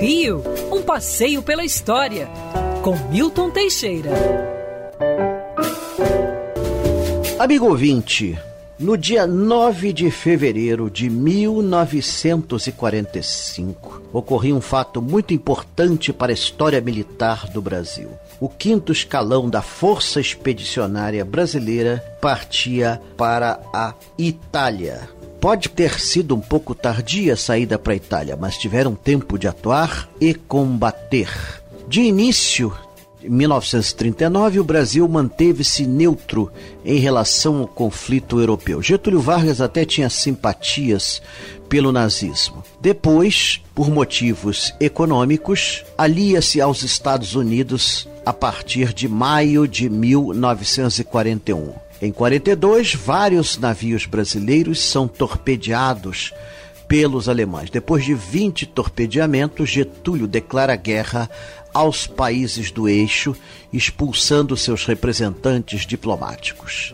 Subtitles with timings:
[0.00, 2.26] Rio, um passeio pela história,
[2.82, 4.08] com Milton Teixeira.
[7.38, 8.38] Amigo ouvinte,
[8.78, 16.80] no dia 9 de fevereiro de 1945, ocorreu um fato muito importante para a história
[16.80, 18.08] militar do Brasil.
[18.40, 25.10] O quinto escalão da Força Expedicionária Brasileira partia para a Itália.
[25.40, 29.48] Pode ter sido um pouco tardia a saída para a Itália, mas tiveram tempo de
[29.48, 31.30] atuar e combater.
[31.88, 32.72] De início,
[33.22, 36.50] em 1939, o Brasil manteve-se neutro
[36.84, 38.80] em relação ao conflito europeu.
[38.82, 41.20] Getúlio Vargas até tinha simpatias
[41.68, 42.64] pelo nazismo.
[42.80, 51.74] Depois, por motivos econômicos, alia-se aos Estados Unidos a partir de maio de 1941.
[52.02, 56.32] Em 42, vários navios brasileiros são torpedeados
[56.90, 57.70] pelos alemães.
[57.70, 61.30] Depois de 20 torpedeamentos, Getúlio declara guerra
[61.72, 63.32] aos países do eixo,
[63.72, 66.92] expulsando seus representantes diplomáticos.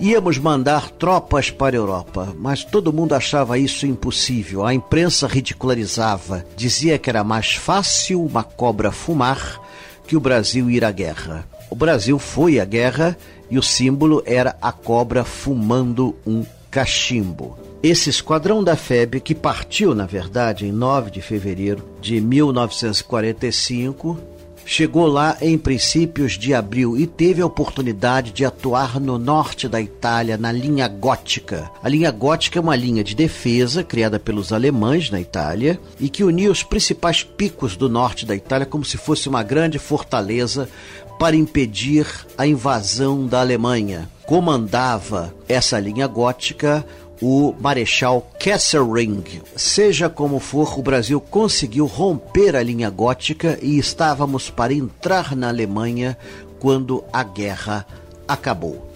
[0.00, 4.66] Íamos mandar tropas para a Europa, mas todo mundo achava isso impossível.
[4.66, 9.60] A imprensa ridicularizava, dizia que era mais fácil uma cobra fumar
[10.08, 11.46] que o Brasil ir à guerra.
[11.70, 13.16] O Brasil foi à guerra
[13.48, 17.63] e o símbolo era a cobra fumando um cachimbo.
[17.84, 24.18] Esse esquadrão da FEB, que partiu, na verdade, em 9 de fevereiro de 1945,
[24.64, 29.82] chegou lá em princípios de abril e teve a oportunidade de atuar no norte da
[29.82, 31.70] Itália, na linha gótica.
[31.82, 36.24] A linha gótica é uma linha de defesa criada pelos alemães na Itália e que
[36.24, 40.70] unia os principais picos do norte da Itália como se fosse uma grande fortaleza
[41.18, 42.06] para impedir
[42.38, 44.08] a invasão da Alemanha.
[44.24, 46.82] Comandava essa linha gótica
[47.20, 49.24] o Marechal Kesselring.
[49.56, 55.48] Seja como for, o Brasil conseguiu romper a linha gótica e estávamos para entrar na
[55.48, 56.16] Alemanha
[56.58, 57.86] quando a guerra
[58.26, 58.90] acabou.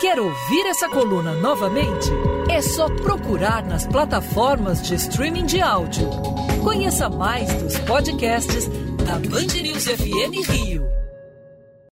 [0.00, 2.08] Quer ouvir essa coluna novamente?
[2.48, 6.08] É só procurar nas plataformas de streaming de áudio.
[6.62, 8.68] Conheça mais dos podcasts
[9.04, 10.86] da Band News FM Rio.